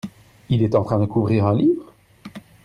Il 0.49 0.63
est 0.63 0.73
en 0.73 0.83
train 0.83 0.97
de 0.99 1.05
couvrir 1.05 1.45
un 1.45 1.53
livre? 1.55 1.93